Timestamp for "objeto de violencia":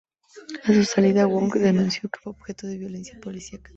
2.31-3.19